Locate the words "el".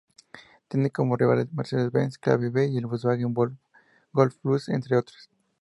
2.77-2.87